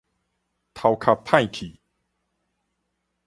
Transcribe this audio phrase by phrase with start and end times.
[0.73, 1.79] 頭殼歹去